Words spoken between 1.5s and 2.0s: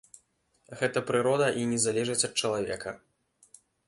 і не